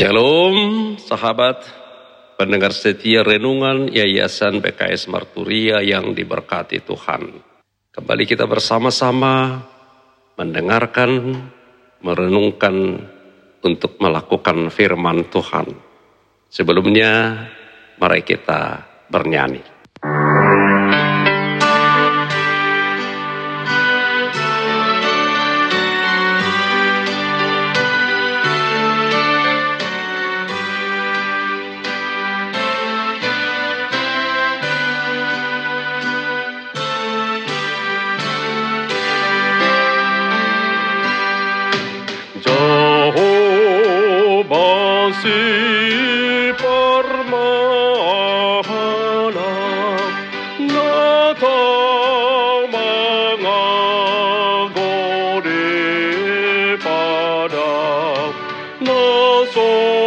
Shalom 0.00 0.96
sahabat 0.96 1.60
pendengar 2.40 2.72
setia 2.72 3.20
renungan 3.20 3.84
Yayasan 3.92 4.64
BKS 4.64 5.12
Marturia 5.12 5.84
yang 5.84 6.16
diberkati 6.16 6.80
Tuhan. 6.80 7.28
Kembali 7.92 8.24
kita 8.24 8.48
bersama-sama 8.48 9.60
mendengarkan, 10.40 11.36
merenungkan 12.00 12.96
untuk 13.60 14.00
melakukan 14.00 14.72
firman 14.72 15.28
Tuhan. 15.28 15.68
Sebelumnya 16.48 17.44
mari 18.00 18.24
kita 18.24 18.80
bernyanyi. 19.12 19.60
si 45.22 46.52
por 46.62 47.06
mala 47.32 48.64
no 50.58 51.34
toman 51.44 53.42
algo 53.46 54.90
de 55.42 56.78
para 56.84 57.68
nosotros. 58.80 59.99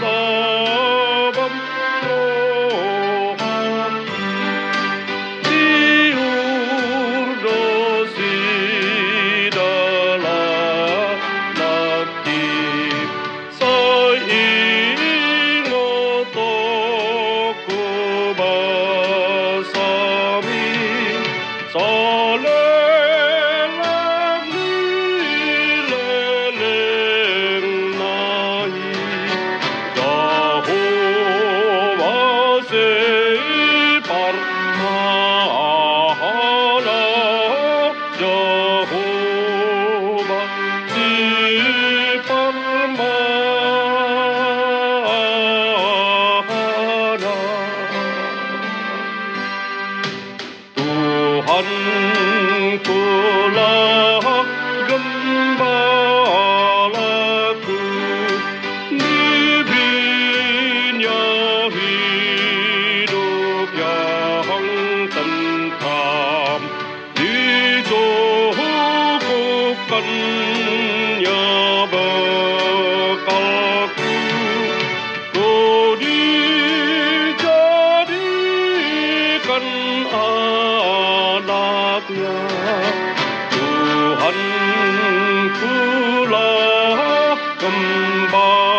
soul. 0.00 0.39
Mari 88.32 88.69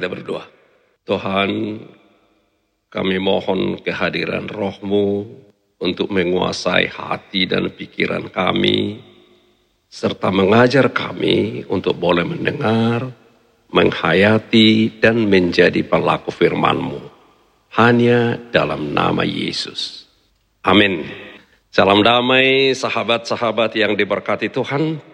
kita 0.00 0.08
berdoa. 0.08 0.48
Tuhan, 1.04 1.50
kami 2.88 3.16
mohon 3.20 3.76
kehadiran 3.84 4.48
rohmu 4.48 5.28
untuk 5.76 6.08
menguasai 6.08 6.88
hati 6.88 7.44
dan 7.44 7.68
pikiran 7.68 8.32
kami, 8.32 8.96
serta 9.92 10.32
mengajar 10.32 10.88
kami 10.88 11.68
untuk 11.68 12.00
boleh 12.00 12.24
mendengar, 12.24 13.12
menghayati, 13.76 14.96
dan 14.96 15.28
menjadi 15.28 15.84
pelaku 15.84 16.32
firman-Mu. 16.32 17.20
Hanya 17.76 18.40
dalam 18.48 18.96
nama 18.96 19.20
Yesus. 19.20 20.08
Amin. 20.64 21.04
Salam 21.68 22.00
damai 22.00 22.72
sahabat-sahabat 22.72 23.76
yang 23.76 23.92
diberkati 23.94 24.48
Tuhan. 24.48 25.09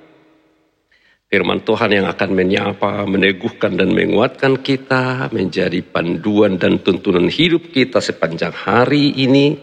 Firman 1.26 1.66
Tuhan 1.66 1.90
yang 1.90 2.06
akan 2.06 2.30
menyapa, 2.38 3.02
meneguhkan 3.02 3.74
dan 3.74 3.90
menguatkan 3.90 4.62
kita 4.62 5.26
menjadi 5.34 5.82
panduan 5.82 6.54
dan 6.54 6.78
tuntunan 6.78 7.26
hidup 7.26 7.74
kita 7.74 7.98
sepanjang 7.98 8.54
hari 8.54 9.10
ini 9.10 9.58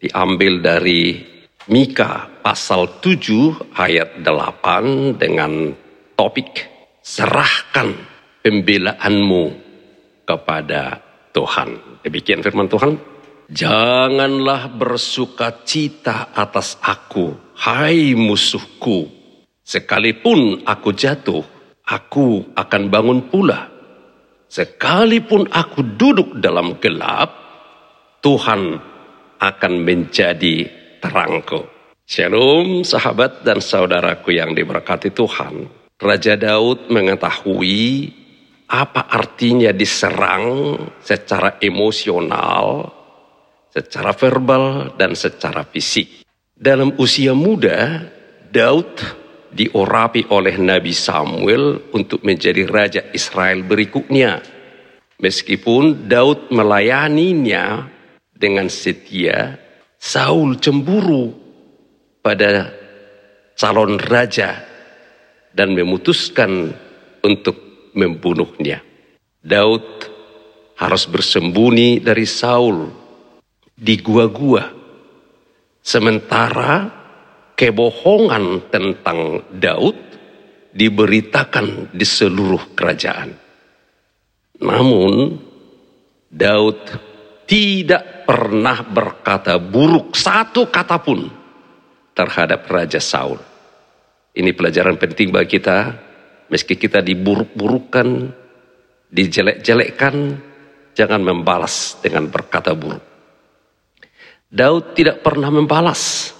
diambil 0.00 0.64
dari 0.64 1.20
Mika 1.68 2.40
pasal 2.40 3.04
7 3.04 3.76
ayat 3.76 4.24
8 4.24 5.20
dengan 5.20 5.76
topik 6.16 6.64
serahkan 7.04 7.92
pembelaanmu 8.40 9.44
kepada 10.24 10.96
Tuhan. 11.36 12.00
Demikian 12.08 12.40
firman 12.40 12.72
Tuhan. 12.72 12.96
Janganlah 13.52 14.72
bersuka 14.80 15.60
cita 15.60 16.32
atas 16.32 16.80
aku, 16.80 17.36
hai 17.60 18.16
musuhku. 18.16 19.21
Sekalipun 19.62 20.66
aku 20.66 20.90
jatuh, 20.90 21.46
aku 21.86 22.50
akan 22.58 22.82
bangun 22.90 23.30
pula. 23.30 23.70
Sekalipun 24.50 25.46
aku 25.54 25.86
duduk 25.94 26.42
dalam 26.42 26.82
gelap, 26.82 27.30
Tuhan 28.18 28.74
akan 29.38 29.72
menjadi 29.86 30.66
terangku. 30.98 31.62
Shalom 32.02 32.82
sahabat 32.82 33.46
dan 33.46 33.62
saudaraku 33.62 34.34
yang 34.34 34.50
diberkati 34.50 35.14
Tuhan. 35.14 35.70
Raja 36.02 36.34
Daud 36.34 36.90
mengetahui 36.90 38.10
apa 38.66 39.06
artinya 39.14 39.70
diserang 39.70 40.74
secara 40.98 41.62
emosional, 41.62 42.90
secara 43.70 44.10
verbal, 44.10 44.98
dan 44.98 45.14
secara 45.14 45.62
fisik. 45.62 46.26
Dalam 46.50 46.98
usia 46.98 47.30
muda, 47.30 48.02
Daud 48.50 49.21
diorapi 49.52 50.32
oleh 50.32 50.56
Nabi 50.56 50.96
Samuel 50.96 51.92
untuk 51.92 52.24
menjadi 52.24 52.64
raja 52.64 53.02
Israel 53.12 53.60
berikutnya. 53.62 54.40
Meskipun 55.22 56.08
Daud 56.10 56.50
melayaninya 56.50 57.86
dengan 58.34 58.66
setia, 58.66 59.54
Saul 60.00 60.58
cemburu 60.58 61.30
pada 62.24 62.74
calon 63.54 64.02
raja 64.02 64.58
dan 65.54 65.76
memutuskan 65.76 66.74
untuk 67.22 67.54
membunuhnya. 67.94 68.82
Daud 69.38 69.84
harus 70.80 71.04
bersembunyi 71.06 72.02
dari 72.02 72.26
Saul 72.26 72.90
di 73.78 73.94
gua-gua. 74.02 74.66
Sementara 75.82 77.01
kebohongan 77.56 78.70
tentang 78.72 79.46
Daud 79.52 79.98
diberitakan 80.72 81.92
di 81.92 82.06
seluruh 82.06 82.72
kerajaan. 82.72 83.30
Namun 84.62 85.12
Daud 86.32 86.80
tidak 87.44 88.24
pernah 88.24 88.80
berkata 88.86 89.60
buruk 89.60 90.16
satu 90.16 90.70
kata 90.72 90.96
pun 91.02 91.20
terhadap 92.16 92.64
Raja 92.70 93.02
Saul. 93.02 93.40
Ini 94.32 94.50
pelajaran 94.56 94.96
penting 94.96 95.28
bagi 95.28 95.60
kita 95.60 95.78
Meski 96.52 96.76
kita 96.76 97.00
diburuk-burukan, 97.00 98.28
dijelek-jelekkan, 99.08 100.36
jangan 100.92 101.24
membalas 101.24 101.96
dengan 102.04 102.28
berkata 102.28 102.76
buruk. 102.76 103.00
Daud 104.52 104.92
tidak 104.92 105.24
pernah 105.24 105.48
membalas. 105.48 106.36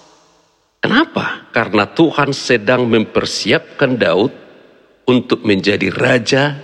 Kenapa? 0.82 1.46
Karena 1.54 1.86
Tuhan 1.86 2.34
sedang 2.34 2.90
mempersiapkan 2.90 3.94
Daud 3.94 4.34
untuk 5.06 5.46
menjadi 5.46 5.94
raja 5.94 6.58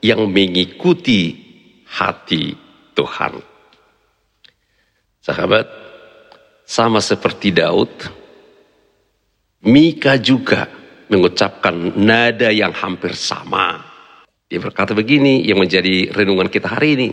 yang 0.00 0.24
mengikuti 0.32 1.36
hati 1.84 2.56
Tuhan. 2.96 3.44
Sahabat, 5.20 5.68
sama 6.64 7.04
seperti 7.04 7.52
Daud, 7.52 7.92
Mika 9.68 10.16
juga 10.16 10.66
mengucapkan 11.12 11.92
nada 12.00 12.48
yang 12.48 12.72
hampir 12.72 13.12
sama. 13.12 13.84
Dia 14.48 14.64
berkata 14.64 14.96
begini 14.96 15.44
yang 15.44 15.60
menjadi 15.60 16.08
renungan 16.08 16.48
kita 16.48 16.72
hari 16.72 16.96
ini. 16.96 17.10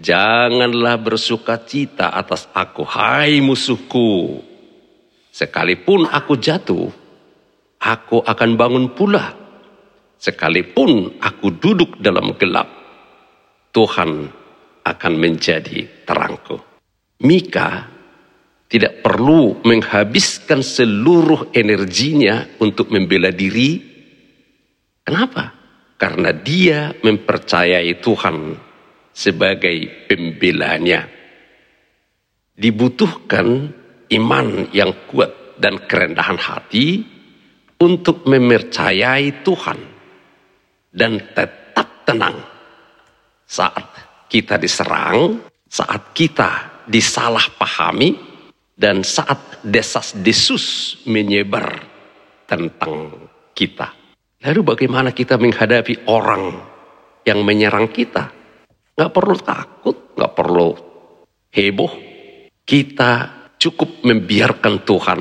Janganlah 0.00 0.96
bersuka 1.04 1.60
cita 1.68 2.16
atas 2.16 2.48
aku, 2.56 2.80
hai 2.88 3.44
musuhku. 3.44 4.40
Sekalipun 5.36 6.08
aku 6.08 6.40
jatuh, 6.40 6.88
aku 7.76 8.24
akan 8.24 8.50
bangun 8.56 8.96
pula. 8.96 9.36
Sekalipun 10.16 11.20
aku 11.20 11.52
duduk 11.60 12.00
dalam 12.00 12.32
gelap, 12.40 12.64
Tuhan 13.68 14.32
akan 14.80 15.12
menjadi 15.20 16.08
terangku. 16.08 16.56
Mika 17.20 17.84
tidak 18.64 19.04
perlu 19.04 19.60
menghabiskan 19.60 20.64
seluruh 20.64 21.52
energinya 21.52 22.56
untuk 22.56 22.88
membela 22.88 23.28
diri. 23.28 23.76
Kenapa? 25.04 25.52
Karena 26.00 26.32
dia 26.32 26.96
mempercayai 26.96 27.92
Tuhan 28.00 28.56
sebagai 29.12 30.08
pembelanya. 30.08 31.04
Dibutuhkan 32.56 33.84
iman 34.12 34.70
yang 34.70 34.92
kuat 35.10 35.58
dan 35.58 35.82
kerendahan 35.88 36.38
hati 36.38 37.02
untuk 37.80 38.24
mempercayai 38.24 39.44
Tuhan 39.44 39.78
dan 40.92 41.12
tetap 41.32 42.06
tenang 42.08 42.36
saat 43.44 43.84
kita 44.26 44.56
diserang, 44.56 45.44
saat 45.68 46.16
kita 46.16 46.84
disalahpahami, 46.88 48.36
dan 48.76 49.00
saat 49.00 49.64
desas-desus 49.64 51.00
menyebar 51.08 51.80
tentang 52.44 53.08
kita. 53.56 53.92
Lalu 54.44 54.60
bagaimana 54.62 55.16
kita 55.16 55.40
menghadapi 55.40 56.06
orang 56.12 56.44
yang 57.24 57.40
menyerang 57.40 57.88
kita? 57.88 58.28
Gak 58.92 59.12
perlu 59.12 59.36
takut, 59.40 60.12
gak 60.12 60.32
perlu 60.36 60.76
heboh. 61.52 61.92
Kita 62.66 63.35
cukup 63.66 64.06
membiarkan 64.06 64.86
Tuhan 64.86 65.20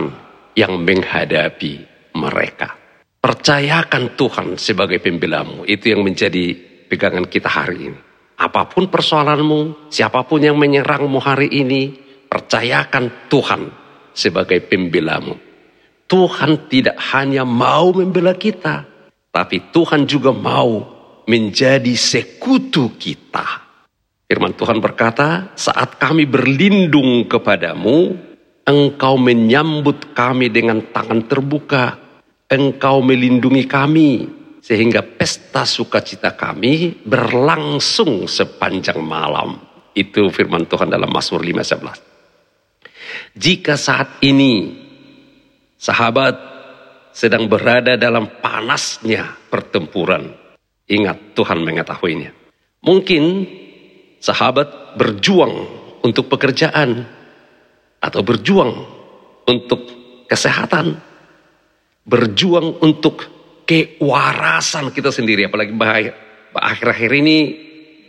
yang 0.54 0.78
menghadapi 0.86 1.74
mereka. 2.14 2.78
Percayakan 3.18 4.14
Tuhan 4.14 4.48
sebagai 4.62 5.02
pembelamu. 5.02 5.66
Itu 5.66 5.90
yang 5.90 6.06
menjadi 6.06 6.54
pegangan 6.86 7.26
kita 7.26 7.50
hari 7.50 7.90
ini. 7.90 8.00
Apa 8.38 8.70
pun 8.70 8.86
persoalanmu, 8.86 9.90
siapa 9.90 10.22
pun 10.28 10.44
yang 10.46 10.60
menyerangmu 10.60 11.18
hari 11.18 11.50
ini, 11.50 12.06
Percayakan 12.36 13.32
Tuhan 13.32 13.62
sebagai 14.12 14.60
pembelamu. 14.68 15.40
Tuhan 16.04 16.68
tidak 16.68 17.00
hanya 17.16 17.48
mau 17.48 17.96
membela 17.96 18.36
kita, 18.36 18.84
tapi 19.32 19.72
Tuhan 19.72 20.04
juga 20.04 20.36
mau 20.36 20.84
menjadi 21.26 21.96
sekutu 21.96 23.00
kita. 23.00 23.66
Firman 24.28 24.52
Tuhan 24.52 24.84
berkata, 24.84 25.56
saat 25.56 25.96
kami 25.96 26.28
berlindung 26.28 27.24
kepadamu, 27.30 28.20
engkau 28.66 29.16
menyambut 29.16 30.12
kami 30.18 30.50
dengan 30.50 30.82
tangan 30.90 31.30
terbuka. 31.30 32.02
Engkau 32.46 33.02
melindungi 33.02 33.66
kami, 33.66 34.30
sehingga 34.62 35.02
pesta 35.02 35.66
sukacita 35.66 36.38
kami 36.38 37.02
berlangsung 37.06 38.30
sepanjang 38.30 39.02
malam. 39.02 39.62
Itu 39.94 40.30
firman 40.30 40.70
Tuhan 40.70 40.94
dalam 40.94 41.10
Mazmur 41.10 41.42
5:11. 41.42 42.02
Jika 43.34 43.78
saat 43.78 44.22
ini 44.22 44.78
sahabat 45.78 46.36
sedang 47.16 47.50
berada 47.50 47.98
dalam 47.98 48.28
panasnya 48.44 49.26
pertempuran, 49.50 50.30
ingat 50.86 51.34
Tuhan 51.34 51.66
mengetahuinya. 51.66 52.30
Mungkin 52.86 53.24
sahabat 54.22 54.98
berjuang 55.02 55.54
untuk 56.06 56.30
pekerjaan 56.30 57.15
atau 58.06 58.22
berjuang 58.22 58.72
untuk 59.50 59.82
kesehatan, 60.30 60.94
berjuang 62.06 62.86
untuk 62.86 63.26
kewarasan 63.66 64.94
kita 64.94 65.10
sendiri, 65.10 65.50
apalagi 65.50 65.74
bahaya 65.74 66.14
akhir-akhir 66.54 67.12
ini 67.18 67.38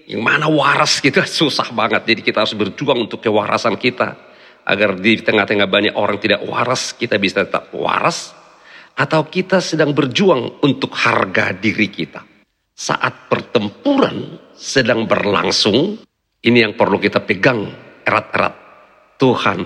yang 0.06 0.22
mana 0.22 0.46
waras 0.46 1.00
kita 1.00 1.24
susah 1.40 1.72
banget. 1.72 2.04
Jadi 2.04 2.20
kita 2.20 2.44
harus 2.44 2.54
berjuang 2.54 3.08
untuk 3.08 3.24
kewarasan 3.24 3.80
kita 3.80 4.28
agar 4.66 4.98
di 4.98 5.16
tengah-tengah 5.22 5.68
banyak 5.70 5.94
orang 5.94 6.18
tidak 6.18 6.42
waras, 6.44 6.92
kita 6.92 7.16
bisa 7.22 7.46
tetap 7.46 7.70
waras, 7.72 8.34
atau 8.98 9.22
kita 9.30 9.62
sedang 9.62 9.94
berjuang 9.94 10.60
untuk 10.60 10.90
harga 10.92 11.54
diri 11.54 11.86
kita. 11.86 12.20
Saat 12.76 13.30
pertempuran 13.30 14.36
sedang 14.52 15.06
berlangsung, 15.08 15.96
ini 16.44 16.58
yang 16.60 16.74
perlu 16.74 16.98
kita 17.00 17.22
pegang 17.22 17.62
erat-erat. 18.04 18.66
Tuhan 19.16 19.60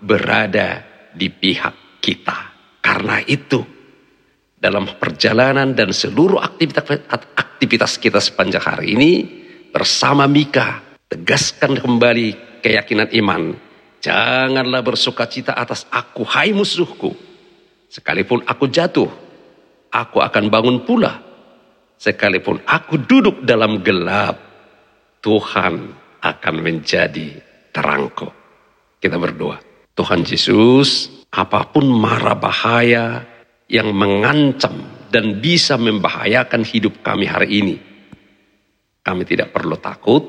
berada 0.00 0.84
di 1.12 1.28
pihak 1.28 2.00
kita. 2.00 2.38
Karena 2.80 3.20
itu, 3.24 3.60
dalam 4.56 4.88
perjalanan 4.96 5.76
dan 5.76 5.92
seluruh 5.92 6.40
aktivitas, 6.40 7.96
kita 8.00 8.18
sepanjang 8.20 8.64
hari 8.64 8.96
ini, 8.96 9.12
bersama 9.70 10.24
Mika, 10.24 10.98
tegaskan 11.06 11.76
kembali 11.78 12.60
keyakinan 12.64 13.12
iman 13.20 13.70
Janganlah 14.00 14.80
bersuka 14.80 15.28
cita 15.28 15.52
atas 15.52 15.84
aku, 15.92 16.24
hai 16.24 16.56
musuhku. 16.56 17.12
Sekalipun 17.92 18.40
aku 18.48 18.64
jatuh, 18.72 19.08
aku 19.92 20.18
akan 20.18 20.44
bangun 20.48 20.82
pula. 20.88 21.28
sekalipun 22.00 22.64
aku 22.64 22.96
duduk 22.96 23.44
dalam 23.44 23.84
gelap, 23.84 24.40
Tuhan 25.20 25.92
akan 26.24 26.54
menjadi 26.64 27.36
terangku. 27.76 28.24
Kita 28.96 29.20
berdoa. 29.20 29.69
Tuhan 30.00 30.24
Yesus, 30.24 31.12
apa 31.28 31.68
pun 31.68 31.84
mara 31.84 32.32
bahaya 32.32 33.20
yang 33.68 33.92
mengancam 33.92 35.04
dan 35.12 35.44
bisa 35.44 35.76
membahayakan 35.76 36.64
hidup 36.64 37.04
kami 37.04 37.28
hari 37.28 37.60
ini, 37.60 37.76
kami 39.04 39.28
tidak 39.28 39.52
perlu 39.52 39.76
takut 39.76 40.24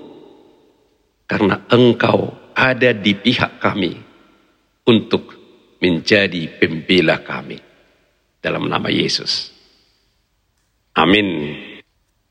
karena 1.24 1.63
Engkau 1.72 2.51
ada 2.51 2.92
di 2.92 3.16
pihak 3.16 3.63
kami 3.63 3.96
untuk 4.92 5.40
menjadi 5.80 6.51
pembela 6.60 7.24
kami 7.24 7.56
dalam 8.44 8.68
nama 8.68 8.92
Yesus. 8.92 9.56
Amin. 11.00 11.56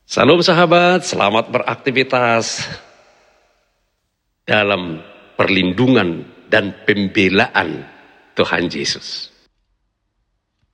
Salam 0.05 0.37
sahabat, 0.45 1.09
selamat 1.09 1.49
beraktivitas 1.49 2.69
dalam 4.45 5.01
perlindungan 5.33 6.40
dan 6.51 6.75
pembelaan 6.83 7.87
Tuhan 8.35 8.67
Yesus. 8.67 9.30